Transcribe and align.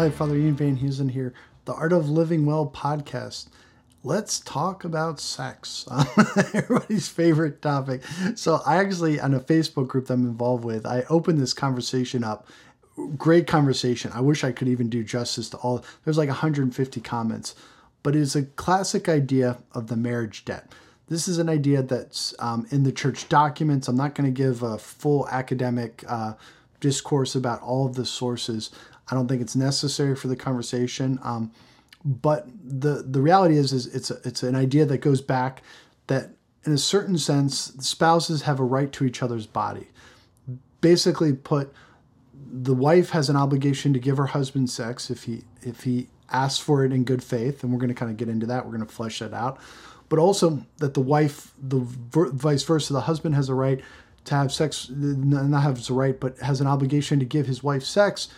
Hi, 0.00 0.08
Father 0.08 0.34
Ian 0.34 0.56
Van 0.56 0.78
Heusen 0.78 1.10
here, 1.10 1.34
the 1.66 1.74
Art 1.74 1.92
of 1.92 2.08
Living 2.08 2.46
Well 2.46 2.66
podcast. 2.66 3.48
Let's 4.02 4.40
talk 4.40 4.82
about 4.82 5.20
sex, 5.20 5.86
everybody's 6.54 7.10
favorite 7.10 7.60
topic. 7.60 8.00
So, 8.34 8.62
I 8.64 8.76
actually, 8.76 9.20
on 9.20 9.34
a 9.34 9.40
Facebook 9.40 9.88
group 9.88 10.06
that 10.06 10.14
I'm 10.14 10.24
involved 10.24 10.64
with, 10.64 10.86
I 10.86 11.02
opened 11.10 11.38
this 11.38 11.52
conversation 11.52 12.24
up. 12.24 12.48
Great 13.18 13.46
conversation. 13.46 14.10
I 14.14 14.22
wish 14.22 14.42
I 14.42 14.52
could 14.52 14.68
even 14.68 14.88
do 14.88 15.04
justice 15.04 15.50
to 15.50 15.58
all. 15.58 15.84
There's 16.06 16.16
like 16.16 16.28
150 16.28 17.00
comments, 17.02 17.54
but 18.02 18.16
it's 18.16 18.34
a 18.34 18.44
classic 18.44 19.06
idea 19.06 19.58
of 19.72 19.88
the 19.88 19.96
marriage 19.96 20.46
debt. 20.46 20.72
This 21.08 21.28
is 21.28 21.36
an 21.36 21.50
idea 21.50 21.82
that's 21.82 22.34
um, 22.38 22.66
in 22.70 22.84
the 22.84 22.92
church 22.92 23.28
documents. 23.28 23.86
I'm 23.86 23.96
not 23.96 24.14
going 24.14 24.32
to 24.32 24.42
give 24.42 24.62
a 24.62 24.78
full 24.78 25.28
academic 25.28 26.04
uh, 26.08 26.36
discourse 26.80 27.34
about 27.34 27.60
all 27.60 27.84
of 27.84 27.96
the 27.96 28.06
sources. 28.06 28.70
I 29.10 29.14
don't 29.14 29.28
think 29.28 29.42
it's 29.42 29.56
necessary 29.56 30.14
for 30.14 30.28
the 30.28 30.36
conversation. 30.36 31.18
Um, 31.22 31.50
but 32.04 32.46
the 32.64 33.04
the 33.06 33.20
reality 33.20 33.56
is, 33.56 33.72
is 33.72 33.86
it's 33.94 34.10
a, 34.10 34.18
it's 34.24 34.42
an 34.42 34.54
idea 34.54 34.86
that 34.86 34.98
goes 34.98 35.20
back 35.20 35.62
that 36.06 36.30
in 36.64 36.72
a 36.72 36.78
certain 36.78 37.18
sense, 37.18 37.72
spouses 37.80 38.42
have 38.42 38.60
a 38.60 38.64
right 38.64 38.92
to 38.92 39.04
each 39.04 39.22
other's 39.22 39.46
body. 39.46 39.88
Basically, 40.80 41.32
put 41.32 41.72
the 42.52 42.74
wife 42.74 43.10
has 43.10 43.28
an 43.28 43.36
obligation 43.36 43.92
to 43.92 43.98
give 43.98 44.16
her 44.16 44.26
husband 44.26 44.70
sex 44.70 45.10
if 45.10 45.24
he 45.24 45.44
if 45.62 45.82
he 45.82 46.08
asks 46.30 46.60
for 46.60 46.84
it 46.84 46.92
in 46.92 47.04
good 47.04 47.22
faith, 47.22 47.62
and 47.62 47.72
we're 47.72 47.78
going 47.78 47.88
to 47.88 47.94
kind 47.94 48.10
of 48.10 48.16
get 48.16 48.28
into 48.28 48.46
that. 48.46 48.64
We're 48.64 48.76
going 48.76 48.86
to 48.86 48.94
flesh 48.94 49.18
that 49.18 49.34
out. 49.34 49.58
But 50.08 50.18
also 50.18 50.64
that 50.78 50.94
the 50.94 51.00
wife, 51.00 51.52
the 51.60 51.80
vice 51.80 52.64
versa, 52.64 52.92
the 52.92 53.02
husband 53.02 53.34
has 53.34 53.48
a 53.48 53.54
right 53.54 53.80
to 54.24 54.34
have 54.34 54.52
sex, 54.52 54.90
not 54.90 55.62
have 55.62 55.88
a 55.88 55.92
right, 55.92 56.18
but 56.18 56.38
has 56.38 56.60
an 56.60 56.66
obligation 56.66 57.18
to 57.20 57.24
give 57.24 57.46
his 57.46 57.62
wife 57.62 57.84
sex 57.84 58.28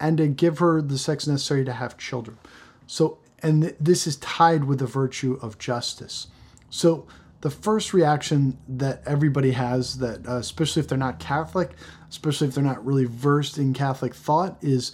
and 0.00 0.16
to 0.18 0.26
give 0.26 0.58
her 0.58 0.82
the 0.82 0.98
sex 0.98 1.26
necessary 1.26 1.64
to 1.64 1.72
have 1.72 1.98
children. 1.98 2.38
So, 2.86 3.18
and 3.42 3.62
th- 3.62 3.76
this 3.78 4.06
is 4.06 4.16
tied 4.16 4.64
with 4.64 4.80
the 4.80 4.86
virtue 4.86 5.38
of 5.40 5.58
justice. 5.58 6.28
So, 6.70 7.06
the 7.42 7.50
first 7.50 7.94
reaction 7.94 8.58
that 8.68 9.02
everybody 9.06 9.52
has, 9.52 9.98
that 9.98 10.26
uh, 10.28 10.36
especially 10.36 10.80
if 10.80 10.88
they're 10.88 10.98
not 10.98 11.18
Catholic, 11.18 11.70
especially 12.10 12.48
if 12.48 12.54
they're 12.54 12.64
not 12.64 12.84
really 12.84 13.06
versed 13.06 13.56
in 13.56 13.72
Catholic 13.72 14.14
thought, 14.14 14.58
is 14.60 14.92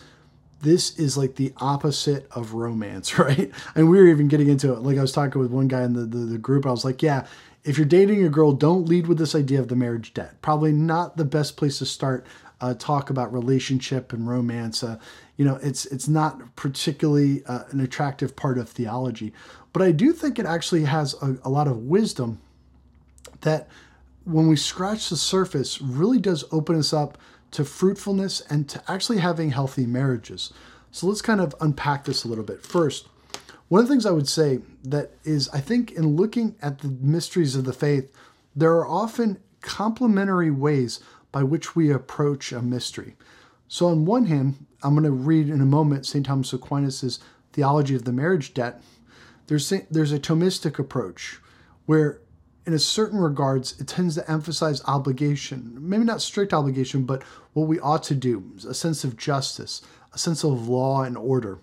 this 0.61 0.97
is 0.99 1.17
like 1.17 1.37
the 1.37 1.53
opposite 1.59 2.29
of 2.31 2.55
romance, 2.55 3.19
right? 3.19 3.51
And 3.75 3.91
we 3.91 3.99
were 3.99 4.07
even 4.07 4.29
getting 4.29 4.49
into 4.49 4.73
it. 4.73 4.81
Like 4.81 4.99
I 4.99 5.03
was 5.03 5.13
talking 5.13 5.41
with 5.41 5.51
one 5.51 5.69
guy 5.69 5.83
in 5.83 5.95
the, 5.95 6.05
the, 6.05 6.19
the 6.19 6.39
group, 6.39 6.67
I 6.67 6.71
was 6.71 6.85
like, 6.85 7.03
yeah, 7.03 7.27
if 7.65 7.77
you're 7.77 7.85
dating 7.85 8.25
a 8.25 8.29
girl, 8.29 8.53
don't 8.53 8.87
lead 8.87 9.09
with 9.09 9.19
this 9.19 9.35
idea 9.35 9.59
of 9.59 9.67
the 9.69 9.77
marriage 9.77 10.15
debt. 10.15 10.41
Probably 10.41 10.71
not 10.71 11.17
the 11.17 11.25
best 11.25 11.57
place 11.57 11.79
to 11.79 11.87
start 11.87 12.25
uh, 12.61 12.75
talk 12.75 13.11
about 13.11 13.33
relationship 13.33 14.13
and 14.13 14.29
romance. 14.29 14.83
Uh, 14.83 14.99
you 15.37 15.45
know, 15.45 15.57
it's 15.63 15.87
it's 15.87 16.09
not 16.09 16.57
particularly 16.57 17.45
uh, 17.47 17.65
an 17.71 17.81
attractive 17.81 18.35
part 18.35 18.59
of 18.59 18.69
theology, 18.69 19.33
but 19.73 19.83
I 19.83 19.93
do 19.93 20.13
think 20.13 20.39
it 20.39 20.47
actually 20.47 20.85
has 20.85 21.15
a, 21.23 21.37
a 21.45 21.51
lot 21.51 21.69
of 21.69 21.77
wisdom 21.79 22.41
that, 23.43 23.69
when 24.25 24.49
we 24.49 24.57
scratch 24.57 25.09
the 25.09 25.17
surface, 25.17 25.81
really 25.81 26.19
does 26.19 26.45
open 26.51 26.77
us 26.77 26.93
up 26.93 27.19
to 27.53 27.65
fruitfulness 27.65 28.41
and 28.51 28.69
to 28.69 28.83
actually 28.89 29.19
having 29.19 29.51
healthy 29.51 29.87
marriages. 29.87 30.53
So 30.91 31.07
let's 31.07 31.23
kind 31.23 31.41
of 31.41 31.55
unpack 31.61 32.05
this 32.05 32.25
a 32.25 32.29
little 32.29 32.45
bit. 32.45 32.65
First, 32.65 33.07
one 33.69 33.81
of 33.81 33.87
the 33.87 33.93
things 33.93 34.07
I 34.07 34.11
would 34.11 34.29
say 34.29 34.61
that 34.85 35.13
is, 35.25 35.49
I 35.51 35.61
think, 35.61 35.93
in 35.93 36.17
looking 36.17 36.57
at 36.63 36.79
the 36.79 36.89
mysteries 36.89 37.55
of 37.55 37.65
the 37.65 37.73
faith, 37.73 38.11
there 38.55 38.73
are 38.73 38.89
often 38.89 39.39
complementary 39.61 40.51
ways 40.51 41.01
by 41.37 41.43
which 41.43 41.77
we 41.77 41.91
approach 41.91 42.51
a 42.51 42.63
mystery. 42.63 43.15
So, 43.69 43.89
on 43.89 44.07
one 44.07 44.25
hand, 44.25 44.65
I'm 44.83 44.95
going 44.95 45.05
to 45.05 45.11
read 45.11 45.51
in 45.51 45.61
a 45.61 45.67
moment 45.67 46.07
St. 46.07 46.25
Thomas 46.25 46.55
Aquinas' 46.55 47.21
Theology 47.53 47.95
of 47.95 48.07
the 48.07 48.13
Marriage 48.13 48.55
Debt. 48.55 48.83
There's, 49.47 49.71
there's 49.91 50.13
a 50.13 50.19
Thomistic 50.19 50.79
approach 50.79 51.39
where, 51.85 52.23
in 52.65 52.73
a 52.73 52.79
certain 52.79 53.19
regards, 53.19 53.79
it 53.79 53.87
tends 53.87 54.15
to 54.15 54.31
emphasize 54.31 54.81
obligation, 54.87 55.77
maybe 55.79 56.05
not 56.05 56.23
strict 56.23 56.55
obligation, 56.55 57.03
but 57.03 57.23
what 57.53 57.69
we 57.69 57.79
ought 57.81 58.05
to 58.05 58.15
do, 58.15 58.53
a 58.67 58.73
sense 58.73 59.05
of 59.05 59.19
justice, 59.19 59.83
a 60.15 60.19
sense 60.19 60.43
of 60.43 60.71
law 60.71 61.03
and 61.03 61.19
order, 61.19 61.59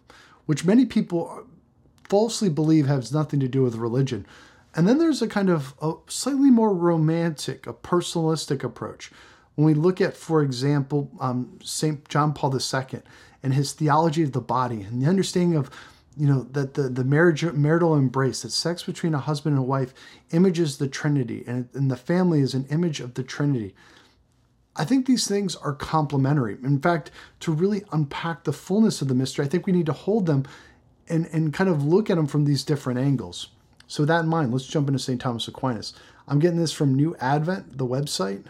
which 0.45 0.65
many 0.65 0.85
people 0.85 1.47
falsely 2.07 2.47
believe 2.47 2.85
has 2.85 3.11
nothing 3.11 3.39
to 3.39 3.47
do 3.47 3.63
with 3.63 3.73
religion. 3.73 4.27
And 4.75 4.87
then 4.87 4.99
there's 4.99 5.23
a 5.23 5.27
kind 5.27 5.49
of 5.49 5.73
a 5.81 5.93
slightly 6.05 6.51
more 6.51 6.75
romantic, 6.75 7.65
a 7.65 7.73
personalistic 7.73 8.63
approach 8.63 9.11
when 9.55 9.65
we 9.65 9.73
look 9.73 10.01
at, 10.01 10.15
for 10.15 10.41
example, 10.41 11.11
um, 11.19 11.59
St. 11.63 12.07
John 12.09 12.33
Paul 12.33 12.55
II 12.55 13.01
and 13.43 13.53
his 13.53 13.73
theology 13.73 14.23
of 14.23 14.31
the 14.31 14.41
body 14.41 14.81
and 14.81 15.01
the 15.01 15.07
understanding 15.07 15.57
of, 15.57 15.69
you 16.17 16.27
know, 16.27 16.43
that 16.51 16.73
the, 16.73 16.83
the 16.83 17.03
marriage, 17.03 17.43
marital 17.43 17.95
embrace, 17.95 18.41
that 18.41 18.51
sex 18.51 18.83
between 18.83 19.13
a 19.13 19.19
husband 19.19 19.55
and 19.55 19.63
a 19.63 19.67
wife 19.67 19.93
images 20.31 20.77
the 20.77 20.87
Trinity 20.87 21.43
and, 21.45 21.69
and 21.73 21.91
the 21.91 21.97
family 21.97 22.41
is 22.41 22.53
an 22.53 22.65
image 22.69 22.99
of 22.99 23.13
the 23.13 23.23
Trinity. 23.23 23.75
I 24.75 24.85
think 24.85 25.05
these 25.05 25.27
things 25.27 25.55
are 25.57 25.73
complementary. 25.73 26.57
In 26.63 26.79
fact, 26.79 27.11
to 27.41 27.51
really 27.51 27.83
unpack 27.91 28.43
the 28.43 28.53
fullness 28.53 29.01
of 29.01 29.07
the 29.07 29.13
mystery, 29.13 29.45
I 29.45 29.47
think 29.47 29.67
we 29.67 29.73
need 29.73 29.85
to 29.85 29.93
hold 29.93 30.25
them 30.25 30.45
and, 31.07 31.27
and 31.31 31.53
kind 31.53 31.69
of 31.69 31.85
look 31.85 32.09
at 32.09 32.15
them 32.15 32.25
from 32.25 32.45
these 32.45 32.63
different 32.63 32.99
angles. 32.99 33.49
So, 33.87 34.01
with 34.01 34.07
that 34.07 34.23
in 34.23 34.29
mind, 34.29 34.51
let's 34.51 34.65
jump 34.65 34.87
into 34.87 34.99
St. 34.99 35.21
Thomas 35.21 35.47
Aquinas. 35.47 35.93
I'm 36.27 36.39
getting 36.39 36.57
this 36.57 36.71
from 36.71 36.95
New 36.95 37.15
Advent, 37.17 37.77
the 37.77 37.85
website. 37.85 38.45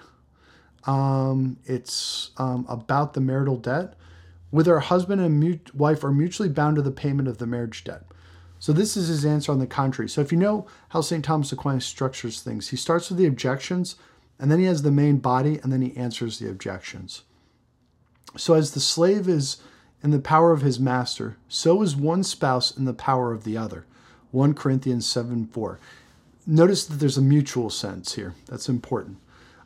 Um, 0.86 1.58
it's 1.66 2.32
um, 2.38 2.66
about 2.68 3.14
the 3.14 3.22
marital 3.22 3.58
debt. 3.58 3.96
Whether 4.50 4.76
a 4.76 4.82
husband 4.82 5.22
and 5.22 5.72
wife 5.74 6.04
are 6.04 6.12
mutually 6.12 6.50
bound 6.50 6.76
to 6.76 6.82
the 6.82 6.92
payment 6.92 7.28
of 7.28 7.40
the 7.40 7.48
marriage 7.48 7.84
debt. 7.84 8.04
So 8.60 8.72
this 8.72 8.96
is 8.96 9.08
his 9.08 9.26
answer 9.26 9.52
on 9.52 9.60
the 9.60 9.68
contrary. 9.68 10.08
So 10.08 10.22
if 10.22 10.32
you 10.32 10.38
know 10.38 10.68
how 10.90 11.02
St. 11.02 11.26
Thomas 11.26 11.52
Aquinas 11.52 11.86
structures 11.86 12.42
things, 12.42 12.70
he 12.70 12.78
starts 12.78 13.10
with 13.10 13.18
the 13.18 13.26
objections, 13.26 13.96
and 14.40 14.52
then 14.52 14.60
he 14.60 14.66
has 14.66 14.84
the 14.84 14.92
main 14.92 15.18
body, 15.18 15.60
and 15.62 15.74
then 15.74 15.82
he 15.82 15.98
answers 15.98 16.40
the 16.40 16.50
objections. 16.50 17.24
So 18.38 18.54
as 18.54 18.72
the 18.72 18.80
slave 18.80 19.28
is 19.28 19.58
in 20.02 20.12
the 20.12 20.20
power 20.20 20.52
of 20.52 20.62
his 20.62 20.80
master, 20.80 21.38
so 21.48 21.82
is 21.82 21.96
one 21.96 22.24
spouse 22.24 22.76
in 22.76 22.86
the 22.86 22.94
power 22.94 23.34
of 23.34 23.44
the 23.44 23.58
other. 23.58 23.86
1 24.32 24.54
Corinthians 24.54 25.06
7 25.08 25.48
4. 25.48 25.80
Notice 26.46 26.86
that 26.86 26.96
there's 27.00 27.18
a 27.18 27.22
mutual 27.22 27.70
sense 27.70 28.14
here. 28.16 28.34
That's 28.48 28.70
important 28.70 29.18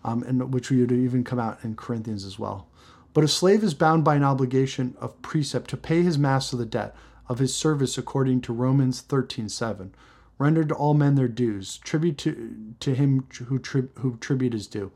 um, 0.08 0.24
and 0.24 0.54
which 0.54 0.72
we 0.72 0.80
would 0.80 0.92
even 0.92 1.24
come 1.24 1.40
out 1.40 1.60
in 1.64 1.76
Corinthians 1.76 2.24
as 2.24 2.40
well. 2.40 2.68
But 3.14 3.24
a 3.24 3.28
slave 3.28 3.64
is 3.64 3.74
bound 3.74 4.04
by 4.04 4.16
an 4.16 4.24
obligation 4.24 4.96
of 5.00 5.22
precept 5.22 5.70
to 5.72 5.78
pay 5.78 6.02
his 6.02 6.18
master 6.18 6.56
the 6.56 6.66
debt 6.66 6.96
of 7.28 7.40
his 7.40 7.54
service 7.54 7.98
according 7.98 8.42
to 8.42 8.54
Romans 8.54 9.02
13:7. 9.02 9.92
Render 10.40 10.64
to 10.64 10.76
all 10.76 10.94
men 10.94 11.16
their 11.16 11.28
dues, 11.28 11.78
tribute 11.80 12.18
to, 12.20 12.74
to 12.80 12.94
him 12.94 13.26
who, 13.48 13.58
tri- 13.58 13.90
who 13.96 14.18
tribute 14.18 14.54
is 14.54 14.68
due. 14.68 14.92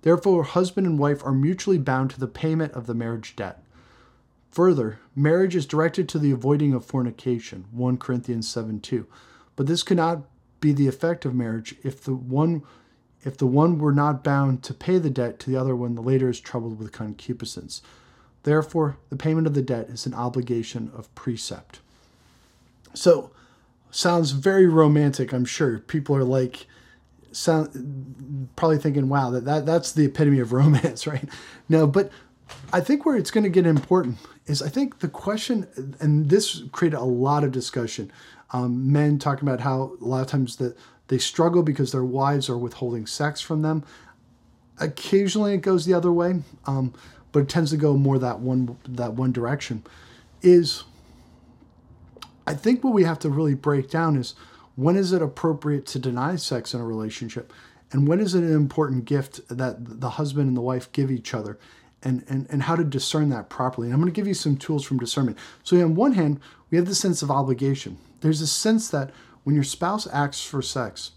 Therefore, 0.00 0.44
husband 0.44 0.86
and 0.86 0.98
wife 0.98 1.24
are 1.24 1.32
mutually 1.32 1.78
bound 1.78 2.10
to 2.10 2.20
the 2.20 2.26
payment 2.26 2.72
of 2.72 2.86
the 2.86 2.94
marriage 2.94 3.36
debt. 3.36 3.62
Further, 4.50 4.98
marriage 5.14 5.54
is 5.54 5.66
directed 5.66 6.08
to 6.08 6.18
the 6.18 6.30
avoiding 6.30 6.72
of 6.72 6.84
fornication, 6.84 7.66
1 7.70 7.98
Corinthians 7.98 8.48
7 8.48 8.80
2. 8.80 9.06
But 9.54 9.66
this 9.66 9.82
cannot 9.82 10.24
be 10.60 10.72
the 10.72 10.88
effect 10.88 11.24
of 11.26 11.34
marriage 11.34 11.76
if 11.82 12.02
the 12.02 12.14
one 12.14 12.62
if 13.24 13.36
the 13.36 13.46
one 13.46 13.78
were 13.78 13.92
not 13.92 14.24
bound 14.24 14.62
to 14.64 14.74
pay 14.74 14.98
the 14.98 15.10
debt 15.10 15.38
to 15.40 15.50
the 15.50 15.56
other 15.56 15.76
when 15.76 15.94
the 15.94 16.02
later 16.02 16.28
is 16.28 16.40
troubled 16.40 16.78
with 16.78 16.92
concupiscence. 16.92 17.82
Therefore, 18.42 18.96
the 19.10 19.16
payment 19.16 19.46
of 19.46 19.54
the 19.54 19.62
debt 19.62 19.88
is 19.88 20.06
an 20.06 20.14
obligation 20.14 20.90
of 20.96 21.14
precept. 21.14 21.80
So, 22.94 23.30
sounds 23.90 24.32
very 24.32 24.66
romantic, 24.66 25.32
I'm 25.32 25.44
sure. 25.44 25.78
People 25.78 26.16
are 26.16 26.24
like, 26.24 26.66
sound 27.30 28.48
probably 28.56 28.78
thinking, 28.78 29.08
wow, 29.08 29.30
that, 29.30 29.44
that 29.44 29.66
that's 29.66 29.92
the 29.92 30.04
epitome 30.06 30.40
of 30.40 30.52
romance, 30.52 31.06
right? 31.06 31.28
No, 31.68 31.86
but 31.86 32.10
I 32.72 32.80
think 32.80 33.06
where 33.06 33.16
it's 33.16 33.30
going 33.30 33.44
to 33.44 33.50
get 33.50 33.66
important 33.66 34.18
is 34.46 34.60
I 34.62 34.68
think 34.68 34.98
the 34.98 35.08
question, 35.08 35.94
and 36.00 36.28
this 36.28 36.62
created 36.72 36.98
a 36.98 37.04
lot 37.04 37.44
of 37.44 37.52
discussion. 37.52 38.10
Um, 38.54 38.92
men 38.92 39.18
talking 39.18 39.48
about 39.48 39.60
how 39.60 39.96
a 39.98 40.04
lot 40.04 40.20
of 40.20 40.26
times 40.26 40.56
the 40.56 40.76
they 41.12 41.18
struggle 41.18 41.62
because 41.62 41.92
their 41.92 42.02
wives 42.02 42.48
are 42.48 42.56
withholding 42.56 43.06
sex 43.06 43.38
from 43.42 43.60
them. 43.60 43.84
Occasionally, 44.78 45.52
it 45.52 45.58
goes 45.58 45.84
the 45.84 45.92
other 45.92 46.10
way, 46.10 46.40
um, 46.64 46.94
but 47.32 47.40
it 47.40 47.48
tends 47.50 47.70
to 47.70 47.76
go 47.76 47.98
more 47.98 48.18
that 48.18 48.40
one 48.40 48.78
that 48.88 49.12
one 49.12 49.30
direction. 49.30 49.84
Is 50.40 50.84
I 52.46 52.54
think 52.54 52.82
what 52.82 52.94
we 52.94 53.04
have 53.04 53.18
to 53.18 53.28
really 53.28 53.52
break 53.52 53.90
down 53.90 54.16
is 54.16 54.34
when 54.74 54.96
is 54.96 55.12
it 55.12 55.20
appropriate 55.20 55.84
to 55.88 55.98
deny 55.98 56.36
sex 56.36 56.72
in 56.72 56.80
a 56.80 56.86
relationship, 56.86 57.52
and 57.90 58.08
when 58.08 58.18
is 58.18 58.34
it 58.34 58.42
an 58.42 58.54
important 58.54 59.04
gift 59.04 59.46
that 59.48 60.00
the 60.00 60.10
husband 60.10 60.48
and 60.48 60.56
the 60.56 60.62
wife 60.62 60.90
give 60.92 61.10
each 61.10 61.34
other, 61.34 61.58
and 62.02 62.24
and, 62.26 62.46
and 62.48 62.62
how 62.62 62.74
to 62.74 62.84
discern 62.84 63.28
that 63.28 63.50
properly. 63.50 63.88
And 63.88 63.92
I'm 63.92 64.00
going 64.00 64.10
to 64.10 64.18
give 64.18 64.26
you 64.26 64.32
some 64.32 64.56
tools 64.56 64.82
from 64.82 64.98
discernment. 64.98 65.36
So 65.62 65.76
on 65.76 65.94
one 65.94 66.14
hand, 66.14 66.40
we 66.70 66.78
have 66.78 66.86
the 66.86 66.94
sense 66.94 67.20
of 67.20 67.30
obligation. 67.30 67.98
There's 68.22 68.40
a 68.40 68.46
sense 68.46 68.88
that 68.88 69.10
when 69.44 69.54
your 69.54 69.64
spouse 69.64 70.06
asks 70.08 70.44
for 70.44 70.62
sex, 70.62 71.12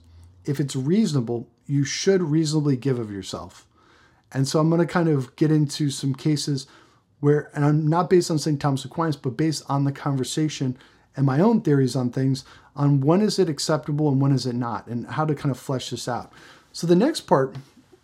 if 0.46 0.60
it's 0.60 0.76
reasonable, 0.76 1.48
you 1.66 1.84
should 1.84 2.22
reasonably 2.22 2.76
give 2.76 3.00
of 3.00 3.12
yourself. 3.12 3.68
And 4.32 4.48
so 4.48 4.60
I'm 4.60 4.70
going 4.70 4.82
to 4.82 4.92
kind 4.92 5.10
of 5.10 5.36
get 5.36 5.52
into 5.52 5.90
some 5.90 6.14
cases 6.14 6.68
where, 7.20 7.50
and 7.56 7.64
I'm 7.66 7.88
not 7.88 8.10
based 8.10 8.30
on 8.30 8.38
St. 8.38 8.60
Thomas 8.60 8.86
Aquinas, 8.86 9.16
but 9.16 9.38
based 9.38 9.64
on 9.70 9.84
the 9.84 9.92
conversation 9.92 10.78
and 11.16 11.26
my 11.26 11.40
own 11.40 11.62
theories 11.62 11.96
on 11.96 12.12
things, 12.12 12.44
on 12.76 13.02
when 13.02 13.22
is 13.22 13.40
it 13.40 13.50
acceptable 13.50 14.10
and 14.10 14.22
when 14.22 14.34
is 14.34 14.46
it 14.46 14.56
not, 14.56 14.88
and 14.88 15.08
how 15.08 15.26
to 15.26 15.34
kind 15.34 15.52
of 15.52 15.58
flesh 15.58 15.90
this 15.90 16.08
out. 16.08 16.34
So 16.74 16.86
the 16.86 16.96
next 16.96 17.22
part, 17.22 17.56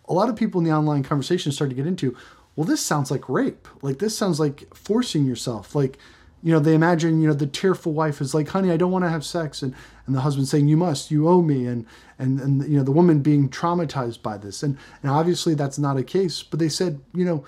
a 0.08 0.14
lot 0.14 0.30
of 0.30 0.36
people 0.36 0.60
in 0.60 0.64
the 0.64 0.72
online 0.72 1.02
conversation 1.02 1.52
start 1.52 1.70
to 1.70 1.76
get 1.76 1.86
into, 1.86 2.16
well, 2.56 2.64
this 2.64 2.80
sounds 2.80 3.10
like 3.10 3.28
rape. 3.28 3.68
Like 3.82 3.98
this 3.98 4.16
sounds 4.16 4.40
like 4.40 4.74
forcing 4.74 5.26
yourself. 5.26 5.74
Like, 5.74 5.98
you 6.42 6.52
know, 6.52 6.58
they 6.58 6.74
imagine, 6.74 7.20
you 7.20 7.28
know, 7.28 7.34
the 7.34 7.46
tearful 7.46 7.92
wife 7.92 8.20
is 8.20 8.34
like, 8.34 8.48
honey, 8.48 8.72
I 8.72 8.76
don't 8.76 8.90
want 8.90 9.04
to 9.04 9.10
have 9.10 9.24
sex. 9.24 9.62
And, 9.62 9.74
and 10.06 10.14
the 10.14 10.20
husband 10.20 10.48
saying, 10.48 10.66
you 10.66 10.76
must, 10.76 11.10
you 11.10 11.28
owe 11.28 11.40
me. 11.40 11.66
And, 11.66 11.86
and, 12.18 12.40
and, 12.40 12.68
you 12.68 12.76
know, 12.76 12.82
the 12.82 12.90
woman 12.90 13.20
being 13.20 13.48
traumatized 13.48 14.22
by 14.22 14.38
this. 14.38 14.62
And, 14.62 14.76
and 15.02 15.10
obviously 15.10 15.54
that's 15.54 15.78
not 15.78 15.96
a 15.96 16.02
case, 16.02 16.42
but 16.42 16.58
they 16.58 16.68
said, 16.68 17.00
you 17.14 17.24
know, 17.24 17.44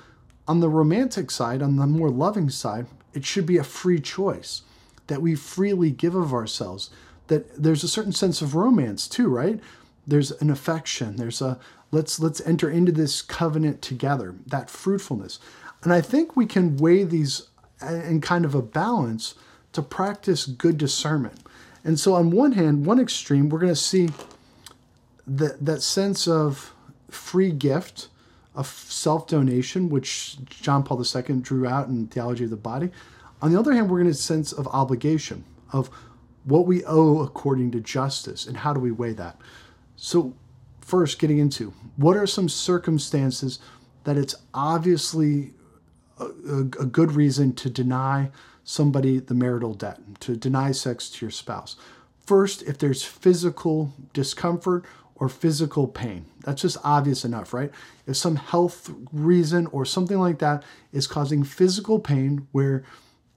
on 0.46 0.60
the 0.60 0.68
romantic 0.68 1.30
side, 1.30 1.62
on 1.62 1.76
the 1.76 1.86
more 1.86 2.10
loving 2.10 2.50
side, 2.50 2.86
it 3.14 3.24
should 3.24 3.46
be 3.46 3.56
a 3.56 3.64
free 3.64 4.00
choice 4.00 4.62
that 5.06 5.22
we 5.22 5.34
freely 5.34 5.90
give 5.90 6.14
of 6.14 6.32
ourselves. 6.32 6.90
That 7.28 7.62
there's 7.62 7.82
a 7.82 7.88
certain 7.88 8.12
sense 8.12 8.42
of 8.42 8.54
romance 8.54 9.08
too, 9.08 9.28
right? 9.28 9.58
There's 10.06 10.30
an 10.30 10.50
affection. 10.50 11.16
There's 11.16 11.40
a 11.40 11.58
let's 11.90 12.20
let's 12.20 12.42
enter 12.42 12.70
into 12.70 12.92
this 12.92 13.22
covenant 13.22 13.80
together. 13.80 14.34
That 14.46 14.68
fruitfulness, 14.68 15.38
and 15.82 15.92
I 15.92 16.02
think 16.02 16.36
we 16.36 16.44
can 16.44 16.76
weigh 16.76 17.04
these 17.04 17.48
in 17.90 18.20
kind 18.20 18.44
of 18.44 18.54
a 18.54 18.62
balance 18.62 19.34
to 19.72 19.82
practice 19.82 20.46
good 20.46 20.78
discernment. 20.78 21.40
And 21.84 22.00
so, 22.00 22.14
on 22.14 22.30
one 22.30 22.52
hand, 22.52 22.86
one 22.86 22.98
extreme, 22.98 23.48
we're 23.48 23.58
going 23.58 23.72
to 23.72 23.76
see 23.76 24.08
that 25.26 25.64
that 25.64 25.82
sense 25.82 26.26
of 26.26 26.74
free 27.10 27.50
gift 27.50 28.08
of 28.54 28.66
self 28.66 29.26
donation, 29.26 29.88
which 29.88 30.38
John 30.46 30.82
Paul 30.82 31.02
II 31.04 31.36
drew 31.36 31.66
out 31.66 31.88
in 31.88 32.06
Theology 32.06 32.44
of 32.44 32.50
the 32.50 32.56
Body. 32.56 32.90
On 33.42 33.52
the 33.52 33.58
other 33.58 33.72
hand, 33.72 33.90
we're 33.90 33.98
going 33.98 34.10
to 34.10 34.14
sense 34.14 34.52
of 34.52 34.66
obligation, 34.68 35.44
of 35.72 35.90
what 36.44 36.66
we 36.66 36.84
owe 36.84 37.20
according 37.20 37.72
to 37.72 37.80
justice, 37.80 38.46
and 38.46 38.56
how 38.58 38.72
do 38.72 38.80
we 38.80 38.90
weigh 38.90 39.12
that? 39.14 39.38
So, 39.96 40.34
first, 40.80 41.18
getting 41.18 41.38
into 41.38 41.72
what 41.96 42.16
are 42.16 42.26
some 42.26 42.48
circumstances 42.48 43.58
that 44.04 44.16
it's 44.16 44.34
obviously 44.52 45.52
a, 46.18 46.60
a, 46.80 46.86
good 46.86 47.12
reason 47.12 47.54
to 47.54 47.70
deny 47.70 48.30
somebody 48.62 49.18
the 49.18 49.34
marital 49.34 49.74
debt, 49.74 49.98
to 50.20 50.36
deny 50.36 50.72
sex 50.72 51.10
to 51.10 51.24
your 51.24 51.30
spouse? 51.30 51.76
First, 52.24 52.62
if 52.62 52.78
there's 52.78 53.02
physical 53.02 53.92
discomfort 54.12 54.84
or 55.16 55.28
physical 55.28 55.86
pain. 55.86 56.26
That's 56.44 56.62
just 56.62 56.76
obvious 56.82 57.24
enough, 57.24 57.54
right? 57.54 57.70
If 58.06 58.16
some 58.16 58.36
health 58.36 58.90
reason 59.12 59.66
or 59.68 59.84
something 59.84 60.18
like 60.18 60.38
that 60.40 60.64
is 60.92 61.06
causing 61.06 61.44
physical 61.44 62.00
pain 62.00 62.48
where 62.52 62.84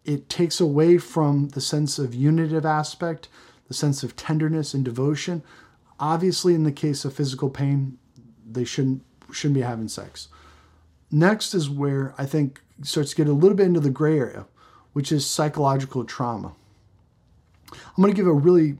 it 0.04 0.30
takes 0.30 0.60
away 0.60 0.98
from 0.98 1.50
the 1.50 1.62
sense 1.62 2.00
of 2.00 2.16
unitive 2.16 2.66
aspect, 2.66 3.30
the 3.68 3.74
sense 3.74 4.04
of 4.04 4.16
tenderness 4.16 4.74
and 4.74 4.84
devotion, 4.84 5.44
obviously 6.00 6.56
in 6.56 6.64
the 6.64 6.72
case 6.72 7.06
of 7.06 7.14
physical 7.14 7.50
pain, 7.50 7.98
they 8.50 8.64
shouldn't 8.64 9.04
shouldn't 9.32 9.56
be 9.56 9.62
having 9.62 9.90
sex. 9.90 10.30
Next 11.12 11.54
is 11.54 11.70
where 11.70 12.16
I 12.18 12.26
think 12.26 12.62
starts 12.82 13.12
to 13.12 13.16
get 13.16 13.28
a 13.28 13.34
little 13.34 13.58
bit 13.58 13.66
into 13.66 13.80
the 13.80 13.90
gray 13.90 14.18
area, 14.18 14.46
which 14.94 15.12
is 15.12 15.26
psychological 15.26 16.04
trauma. 16.04 16.54
I'm 17.72 18.02
going 18.02 18.14
to 18.14 18.16
give 18.16 18.28
a 18.28 18.34
really 18.34 18.78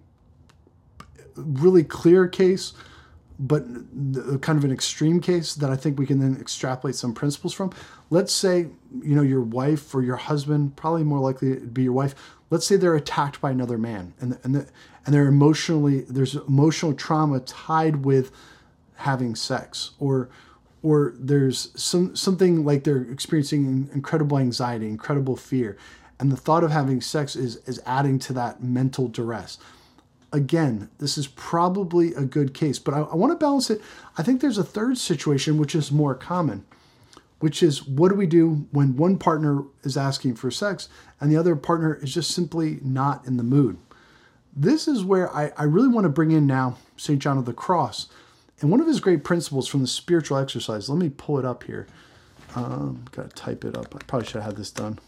really 1.36 1.84
clear 1.84 2.28
case 2.28 2.74
but 3.40 3.64
kind 4.42 4.58
of 4.58 4.64
an 4.64 4.72
extreme 4.72 5.20
case 5.20 5.54
that 5.56 5.70
I 5.70 5.76
think 5.76 6.00
we 6.00 6.06
can 6.06 6.20
then 6.20 6.38
extrapolate 6.40 6.96
some 6.96 7.14
principles 7.14 7.54
from. 7.54 7.72
Let's 8.10 8.34
say, 8.34 8.68
you 9.02 9.16
know, 9.16 9.22
your 9.22 9.42
wife 9.42 9.94
or 9.94 10.02
your 10.02 10.16
husband, 10.16 10.76
probably 10.76 11.04
more 11.04 11.20
likely 11.20 11.56
to 11.56 11.62
be 11.62 11.84
your 11.84 11.94
wife. 11.94 12.16
Let's 12.50 12.66
say 12.66 12.78
they're 12.78 12.96
attacked 12.96 13.40
by 13.42 13.52
another 13.52 13.78
man, 13.78 14.14
and 14.20 14.40
and 14.44 14.56
the, 14.56 14.68
and 15.06 15.14
they're 15.14 15.28
emotionally 15.28 16.02
there's 16.02 16.36
emotional 16.36 16.94
trauma 16.94 17.42
tied 17.42 18.06
with 18.06 18.32
having 18.96 19.36
sex, 19.36 19.92
or 20.00 20.30
or 20.84 21.14
there's 21.18 21.72
some 21.80 22.16
something 22.16 22.66
like 22.66 22.84
they're 22.84 23.02
experiencing 23.02 23.90
incredible 23.94 24.38
anxiety, 24.38 24.88
incredible 24.88 25.36
fear, 25.36 25.78
and 26.20 26.32
the 26.32 26.38
thought 26.38 26.64
of 26.64 26.72
having 26.72 27.02
sex 27.02 27.36
is 27.36 27.58
is 27.68 27.82
adding 27.86 28.20
to 28.20 28.34
that 28.34 28.62
mental 28.62 29.08
duress 29.08 29.58
again, 30.32 30.90
this 31.00 31.18
is 31.18 31.28
probably 31.28 32.14
a 32.14 32.24
good 32.24 32.54
case, 32.54 32.80
but 32.80 32.94
I, 32.94 33.00
I 33.00 33.16
want 33.16 33.32
to 33.32 33.38
balance 33.38 33.70
it. 33.70 33.82
I 34.18 34.24
think 34.24 34.42
there's 34.42 34.58
a 34.58 34.64
third 34.64 34.98
situation 34.98 35.58
which 35.58 35.76
is 35.76 35.92
more 35.92 36.16
common, 36.16 36.66
which 37.40 37.64
is 37.64 37.86
what 37.86 38.10
do 38.10 38.16
we 38.16 38.28
do 38.28 38.68
when 38.72 38.98
one 38.98 39.18
partner 39.18 39.64
is 39.84 39.98
asking 39.98 40.36
for 40.36 40.52
sex 40.52 40.90
and 41.20 41.32
the 41.32 41.38
other 41.38 41.56
partner 41.56 41.96
is 41.96 42.14
just 42.14 42.32
simply 42.32 42.80
not 42.82 43.26
in 43.26 43.38
the 43.38 43.44
mood? 43.44 43.78
This 44.56 44.88
is 44.88 45.04
where 45.04 45.34
I, 45.36 45.52
I 45.56 45.64
really 45.64 45.88
want 45.88 46.06
to 46.06 46.10
bring 46.10 46.32
in 46.32 46.48
now 46.48 46.78
St. 46.98 47.20
John 47.20 47.38
of 47.38 47.46
the 47.46 47.54
Cross. 47.54 48.10
And 48.60 48.72
one 48.72 48.82
of 48.82 48.88
his 48.88 49.00
great 49.00 49.24
principles 49.24 49.68
from 49.68 49.82
the 49.82 49.88
spiritual 49.88 50.38
exercise, 50.38 50.90
let 50.90 50.98
me 50.98 51.10
pull 51.10 51.38
it 51.38 51.46
up 51.46 51.64
here. 51.64 51.88
Um, 52.56 53.06
gotta 53.12 53.30
type 53.30 53.64
it 53.64 53.78
up. 53.78 53.94
I 53.96 54.00
probably 54.08 54.26
should 54.26 54.36
have 54.36 54.46
had 54.46 54.56
this 54.56 54.72
done. 54.72 55.00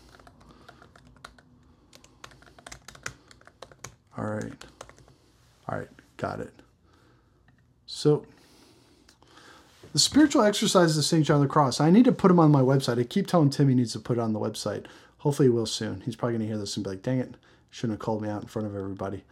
All 4.17 4.25
right. 4.25 4.53
All 5.67 5.77
right, 5.77 5.87
got 6.17 6.39
it. 6.39 6.53
So, 7.85 8.25
the 9.93 9.99
spiritual 9.99 10.43
exercises 10.43 10.97
of 10.97 11.05
St. 11.05 11.25
John 11.25 11.37
of 11.37 11.41
the 11.43 11.47
Cross, 11.47 11.79
I 11.79 11.89
need 11.89 12.05
to 12.05 12.11
put 12.11 12.27
them 12.27 12.39
on 12.39 12.51
my 12.51 12.61
website. 12.61 12.99
I 12.99 13.03
keep 13.03 13.27
telling 13.27 13.49
Tim 13.49 13.69
he 13.69 13.75
needs 13.75 13.93
to 13.93 13.99
put 13.99 14.17
it 14.17 14.21
on 14.21 14.33
the 14.33 14.39
website. 14.39 14.85
Hopefully, 15.19 15.47
he 15.47 15.49
will 15.51 15.65
soon. 15.65 16.01
He's 16.01 16.15
probably 16.15 16.37
going 16.37 16.47
to 16.47 16.53
hear 16.53 16.57
this 16.57 16.75
and 16.77 16.83
be 16.83 16.91
like, 16.91 17.01
dang 17.01 17.19
it, 17.19 17.35
shouldn't 17.69 17.99
have 17.99 18.05
called 18.05 18.21
me 18.21 18.29
out 18.29 18.41
in 18.41 18.47
front 18.47 18.67
of 18.67 18.75
everybody. 18.75 19.23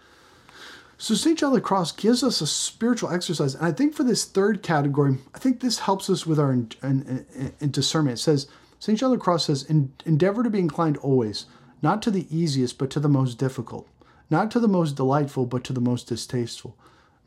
So, 1.00 1.14
St. 1.14 1.38
John 1.38 1.54
the 1.54 1.62
Cross 1.62 1.92
gives 1.94 2.24
us 2.24 2.42
a 2.42 2.48
spiritual 2.48 3.12
exercise. 3.12 3.54
And 3.54 3.66
I 3.66 3.72
think 3.72 3.94
for 3.94 4.04
this 4.04 4.26
third 4.26 4.64
category, 4.64 5.18
I 5.36 5.38
think 5.38 5.60
this 5.60 5.80
helps 5.80 6.10
us 6.10 6.26
with 6.26 6.40
our 6.40 6.52
in, 6.52 6.72
in, 6.82 7.54
in, 7.60 7.72
discernment. 7.72 8.18
It 8.18 8.22
says, 8.22 8.48
St. 8.80 8.98
John 8.98 9.12
the 9.12 9.18
Cross 9.18 9.46
says, 9.46 9.64
endeavor 9.64 10.42
to 10.44 10.50
be 10.50 10.60
inclined 10.60 10.98
always, 10.98 11.46
not 11.84 12.02
to 12.02 12.12
the 12.12 12.26
easiest, 12.36 12.80
but 12.80 12.90
to 12.92 13.00
the 13.00 13.10
most 13.10 13.38
difficult 13.38 13.88
not 14.30 14.52
to 14.52 14.60
the 14.60 14.68
most 14.68 14.96
delightful, 14.96 15.46
but 15.46 15.64
to 15.64 15.74
the 15.74 15.82
most 15.82 16.08
distasteful, 16.08 16.76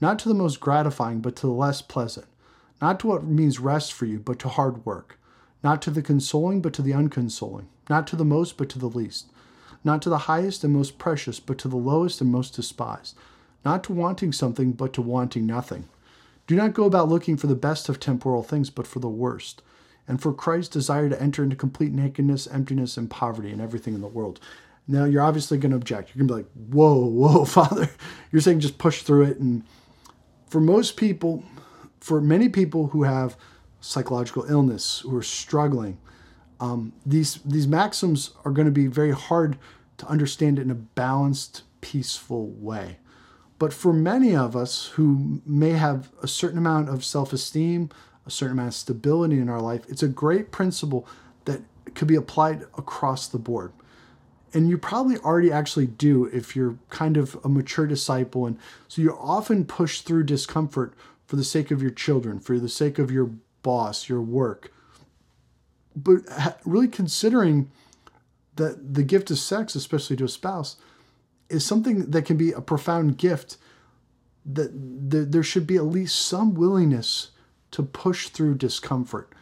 not 0.00 0.18
to 0.18 0.28
the 0.28 0.34
most 0.34 0.60
gratifying, 0.60 1.20
but 1.20 1.36
to 1.36 1.46
the 1.46 1.52
less 1.52 1.82
pleasant, 1.82 2.26
not 2.80 3.00
to 3.00 3.06
what 3.06 3.24
means 3.24 3.58
rest 3.58 3.92
for 3.92 4.06
you, 4.06 4.18
but 4.18 4.38
to 4.38 4.48
hard 4.48 4.84
work, 4.84 5.18
not 5.62 5.80
to 5.82 5.90
the 5.90 6.02
consoling, 6.02 6.60
but 6.60 6.72
to 6.72 6.82
the 6.82 6.92
unconsoling, 6.92 7.68
not 7.88 8.06
to 8.06 8.16
the 8.16 8.24
most, 8.24 8.56
but 8.56 8.68
to 8.68 8.78
the 8.78 8.88
least, 8.88 9.30
not 9.82 10.02
to 10.02 10.08
the 10.08 10.18
highest 10.18 10.62
and 10.62 10.74
most 10.74 10.98
precious, 10.98 11.40
but 11.40 11.58
to 11.58 11.68
the 11.68 11.76
lowest 11.76 12.20
and 12.20 12.30
most 12.30 12.54
despised, 12.54 13.16
not 13.64 13.84
to 13.84 13.92
wanting 13.92 14.32
something, 14.32 14.72
but 14.72 14.92
to 14.94 15.02
wanting 15.02 15.46
nothing. 15.46 15.88
Do 16.46 16.56
not 16.56 16.74
go 16.74 16.84
about 16.84 17.08
looking 17.08 17.36
for 17.36 17.46
the 17.46 17.54
best 17.54 17.88
of 17.88 18.00
temporal 18.00 18.42
things, 18.42 18.70
but 18.70 18.86
for 18.86 18.98
the 18.98 19.08
worst, 19.08 19.62
and 20.08 20.20
for 20.20 20.32
Christ's 20.32 20.72
desire 20.72 21.08
to 21.08 21.22
enter 21.22 21.44
into 21.44 21.56
complete 21.56 21.92
nakedness, 21.92 22.46
emptiness, 22.48 22.96
and 22.96 23.10
poverty 23.10 23.52
in 23.52 23.60
everything 23.60 23.94
in 23.94 24.00
the 24.00 24.08
world. 24.08 24.40
Now 24.88 25.04
you're 25.04 25.22
obviously 25.22 25.58
going 25.58 25.70
to 25.70 25.76
object. 25.76 26.10
You're 26.14 26.26
going 26.26 26.28
to 26.28 26.34
be 26.34 26.58
like, 26.58 26.72
"Whoa, 26.74 27.06
whoa, 27.06 27.44
Father!" 27.56 27.88
You're 28.32 28.42
saying 28.42 28.60
just 28.60 28.78
push 28.78 29.02
through 29.02 29.26
it. 29.26 29.38
And 29.38 29.62
for 30.48 30.60
most 30.60 30.96
people, 30.96 31.44
for 32.00 32.20
many 32.20 32.48
people 32.48 32.88
who 32.88 33.04
have 33.04 33.36
psychological 33.80 34.44
illness, 34.50 35.00
who 35.00 35.16
are 35.16 35.22
struggling, 35.22 35.98
um, 36.58 36.92
these 37.06 37.36
these 37.44 37.68
maxims 37.68 38.30
are 38.44 38.50
going 38.50 38.66
to 38.66 38.72
be 38.72 38.88
very 38.88 39.12
hard 39.12 39.58
to 39.98 40.06
understand 40.06 40.58
in 40.58 40.70
a 40.70 40.74
balanced, 40.74 41.62
peaceful 41.80 42.48
way. 42.48 42.98
But 43.60 43.74
for 43.74 43.92
many 43.92 44.34
of 44.34 44.56
us 44.56 44.86
who 44.94 45.42
may 45.44 45.72
have 45.72 46.08
a 46.22 46.26
certain 46.26 46.56
amount 46.56 46.88
of 46.88 47.04
self-esteem, 47.04 47.90
a 48.24 48.30
certain 48.30 48.54
amount 48.54 48.68
of 48.68 48.74
stability 48.74 49.38
in 49.38 49.50
our 49.50 49.60
life, 49.60 49.84
it's 49.86 50.02
a 50.02 50.08
great 50.08 50.50
principle 50.50 51.06
that 51.44 51.60
could 51.94 52.08
be 52.08 52.16
applied 52.16 52.62
across 52.78 53.28
the 53.28 53.38
board. 53.38 53.72
And 54.54 54.70
you 54.70 54.78
probably 54.78 55.18
already 55.18 55.52
actually 55.52 55.86
do 55.86 56.24
if 56.24 56.56
you're 56.56 56.78
kind 56.88 57.18
of 57.18 57.38
a 57.44 57.50
mature 57.50 57.86
disciple. 57.86 58.46
And 58.46 58.58
so 58.88 59.02
you 59.02 59.14
often 59.14 59.66
push 59.66 60.00
through 60.00 60.24
discomfort 60.24 60.94
for 61.26 61.36
the 61.36 61.44
sake 61.44 61.70
of 61.70 61.82
your 61.82 61.90
children 61.90 62.40
for 62.40 62.58
the 62.58 62.68
sake 62.68 62.98
of 62.98 63.10
your 63.10 63.30
boss 63.62 64.08
your 64.08 64.22
work. 64.22 64.72
But 65.94 66.22
really 66.64 66.88
considering 66.88 67.70
that 68.56 68.94
the 68.94 69.02
gift 69.02 69.30
of 69.30 69.38
sex 69.38 69.74
especially 69.74 70.16
to 70.16 70.24
a 70.24 70.28
spouse 70.28 70.76
is 71.50 71.64
something 71.64 72.10
that 72.10 72.24
can 72.24 72.36
be 72.36 72.52
a 72.52 72.60
profound 72.60 73.18
gift 73.18 73.56
that 74.46 74.70
there 74.72 75.42
should 75.42 75.66
be 75.66 75.76
at 75.76 75.84
least 75.84 76.16
some 76.16 76.54
willingness 76.54 77.30
to 77.70 77.82
push 77.82 78.28
through 78.28 78.54
discomfort 78.54 79.32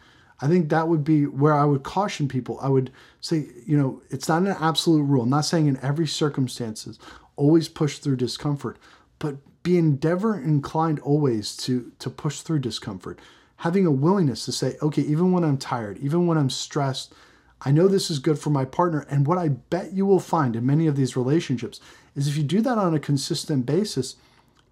I 0.41 0.47
think 0.47 0.69
that 0.69 0.87
would 0.87 1.03
be 1.03 1.25
where 1.25 1.53
I 1.53 1.65
would 1.65 1.83
caution 1.83 2.27
people. 2.27 2.59
I 2.61 2.69
would 2.69 2.91
say, 3.19 3.47
you 3.65 3.77
know, 3.77 4.01
it's 4.09 4.29
not 4.29 4.43
an 4.43 4.55
absolute 4.59 5.03
rule. 5.03 5.23
I'm 5.23 5.29
not 5.29 5.45
saying 5.45 5.67
in 5.67 5.77
every 5.81 6.07
circumstances 6.07 6.97
always 7.35 7.67
push 7.67 7.99
through 7.99 8.17
discomfort, 8.17 8.77
but 9.19 9.37
be 9.63 9.77
endeavor 9.77 10.39
inclined 10.39 10.99
always 10.99 11.55
to 11.57 11.91
to 11.99 12.09
push 12.09 12.39
through 12.39 12.59
discomfort. 12.59 13.19
Having 13.57 13.85
a 13.85 13.91
willingness 13.91 14.45
to 14.45 14.53
say, 14.53 14.77
okay, 14.81 15.01
even 15.01 15.33
when 15.33 15.43
I'm 15.43 15.57
tired, 15.57 15.97
even 15.97 16.27
when 16.27 16.37
I'm 16.37 16.49
stressed, 16.49 17.13
I 17.61 17.71
know 17.71 17.87
this 17.87 18.09
is 18.09 18.19
good 18.19 18.39
for 18.39 18.49
my 18.49 18.65
partner. 18.65 19.05
And 19.09 19.27
what 19.27 19.37
I 19.37 19.49
bet 19.49 19.93
you 19.93 20.05
will 20.05 20.19
find 20.19 20.55
in 20.55 20.65
many 20.65 20.87
of 20.87 20.95
these 20.95 21.17
relationships 21.17 21.79
is 22.15 22.27
if 22.27 22.37
you 22.37 22.43
do 22.43 22.61
that 22.61 22.77
on 22.77 22.93
a 22.93 22.99
consistent 22.99 23.65
basis, 23.65 24.15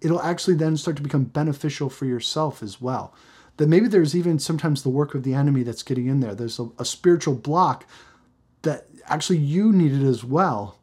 it'll 0.00 0.22
actually 0.22 0.54
then 0.54 0.76
start 0.76 0.96
to 0.96 1.02
become 1.02 1.24
beneficial 1.24 1.90
for 1.90 2.06
yourself 2.06 2.62
as 2.62 2.80
well. 2.80 3.14
That 3.58 3.68
maybe 3.68 3.88
there's 3.88 4.16
even 4.16 4.38
sometimes 4.38 4.82
the 4.82 4.88
work 4.88 5.14
of 5.14 5.22
the 5.22 5.34
enemy 5.34 5.62
that's 5.64 5.82
getting 5.82 6.06
in 6.06 6.20
there. 6.20 6.34
There's 6.34 6.58
a, 6.58 6.68
a 6.78 6.84
spiritual 6.84 7.34
block 7.34 7.84
that 8.62 8.86
actually 9.06 9.38
you 9.38 9.72
needed 9.72 10.02
as 10.02 10.24
well. 10.24 10.78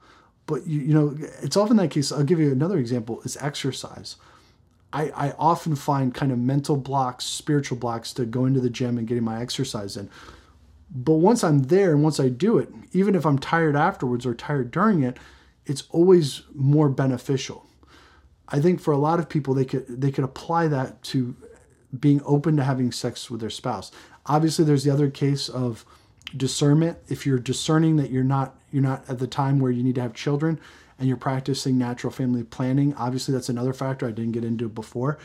But 0.45 0.67
you, 0.67 0.81
you 0.81 0.93
know, 0.93 1.17
it's 1.41 1.57
often 1.57 1.77
that 1.77 1.91
case. 1.91 2.11
I'll 2.11 2.23
give 2.23 2.39
you 2.39 2.51
another 2.51 2.77
example 2.77 3.21
is 3.21 3.37
exercise. 3.37 4.17
I, 4.93 5.09
I 5.09 5.31
often 5.39 5.75
find 5.75 6.13
kind 6.13 6.31
of 6.31 6.37
mental 6.37 6.77
blocks, 6.77 7.25
spiritual 7.25 7.77
blocks 7.77 8.13
to 8.13 8.25
go 8.25 8.45
into 8.45 8.59
the 8.59 8.69
gym 8.69 8.97
and 8.97 9.07
getting 9.07 9.23
my 9.23 9.41
exercise 9.41 9.97
in. 9.97 10.09
But 10.89 11.13
once 11.13 11.43
I'm 11.43 11.63
there 11.63 11.91
and 11.91 12.03
once 12.03 12.19
I 12.19 12.29
do 12.29 12.57
it, 12.57 12.69
even 12.93 13.15
if 13.15 13.25
I'm 13.25 13.39
tired 13.39 13.75
afterwards 13.75 14.25
or 14.25 14.33
tired 14.33 14.71
during 14.71 15.03
it, 15.03 15.17
it's 15.65 15.83
always 15.89 16.43
more 16.53 16.89
beneficial. 16.89 17.65
I 18.47 18.61
think 18.61 18.79
for 18.79 18.91
a 18.93 18.97
lot 18.97 19.19
of 19.19 19.27
people 19.27 19.53
they 19.53 19.65
could 19.65 19.85
they 19.87 20.11
could 20.11 20.23
apply 20.23 20.67
that 20.67 21.01
to 21.03 21.35
being 21.99 22.21
open 22.25 22.57
to 22.57 22.63
having 22.63 22.91
sex 22.91 23.29
with 23.29 23.41
their 23.41 23.49
spouse. 23.49 23.91
Obviously 24.27 24.65
there's 24.65 24.83
the 24.83 24.91
other 24.91 25.09
case 25.09 25.49
of 25.49 25.85
discernment. 26.35 26.97
If 27.07 27.25
you're 27.25 27.39
discerning 27.39 27.95
that 27.97 28.11
you're 28.11 28.23
not 28.23 28.55
you're 28.71 28.83
not 28.83 29.09
at 29.09 29.19
the 29.19 29.27
time 29.27 29.59
where 29.59 29.71
you 29.71 29.83
need 29.83 29.95
to 29.95 30.01
have 30.01 30.13
children 30.13 30.59
and 30.99 31.07
you're 31.07 31.17
practicing 31.17 31.77
natural 31.77 32.11
family 32.11 32.43
planning, 32.43 32.93
obviously 32.95 33.33
that's 33.33 33.49
another 33.49 33.73
factor 33.73 34.07
I 34.07 34.11
didn't 34.11 34.33
get 34.33 34.45
into 34.45 34.69
before. 34.69 35.17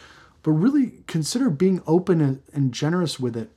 But 0.42 0.52
really 0.52 0.94
consider 1.06 1.50
being 1.50 1.82
open 1.86 2.42
and, 2.52 2.72
generous 2.72 3.20
with 3.20 3.36
it 3.36 3.50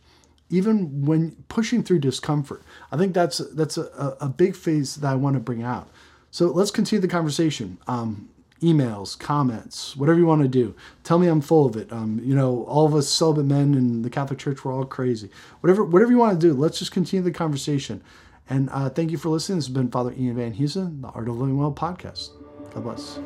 even 0.54 1.04
when 1.04 1.32
pushing 1.50 1.84
through 1.84 1.98
discomfort. 1.98 2.62
I 2.92 2.98
think 2.98 3.16
that's 3.16 3.40
that's 3.54 3.78
a, 3.78 4.16
a 4.22 4.30
big 4.30 4.56
phase 4.56 4.98
that 4.98 5.12
I 5.12 5.16
want 5.16 5.34
to 5.34 5.40
bring 5.40 5.64
out. 5.64 5.90
So 6.30 6.48
let's 6.48 6.70
continue 6.70 7.02
the 7.02 7.08
conversation. 7.08 7.80
Um, 7.88 8.30
emails, 8.62 9.18
comments, 9.20 9.98
whatever 9.98 10.20
you 10.20 10.26
want 10.26 10.42
to 10.44 10.48
do. 10.48 10.74
Tell 11.04 11.20
me 11.20 11.28
I'm 11.28 11.42
full 11.42 11.66
of 11.66 11.76
it. 11.76 11.92
Um, 11.92 12.22
you 12.24 12.34
know, 12.34 12.64
all 12.66 12.86
of 12.86 12.96
us 12.96 13.10
celibate 13.10 13.46
men 13.46 13.74
in 13.74 14.04
the 14.04 14.10
Catholic 14.10 14.40
Church, 14.40 14.64
we're 14.64 14.74
all 14.74 14.86
crazy. 14.86 15.30
Whatever, 15.60 15.84
whatever 15.84 16.12
you 16.12 16.18
want 16.18 16.40
to 16.40 16.48
do, 16.48 16.54
let's 16.54 16.80
just 16.80 16.92
continue 16.92 17.24
the 17.24 17.32
conversation. 17.32 18.02
And 18.50 18.70
uh, 18.72 18.90
thank 18.90 19.12
you 19.12 19.18
for 19.18 19.30
listening. 19.30 19.58
This 19.58 19.66
has 19.66 19.74
been 19.74 19.90
Father 19.90 20.14
Ian 20.18 20.36
Van 20.36 20.54
Heusen, 20.54 21.02
the 21.02 21.10
Art 21.10 21.28
of 21.28 21.36
Living 21.38 21.58
Well 21.58 21.74
podcast. 21.74 22.30
God 22.74 22.84
bless. 22.84 23.20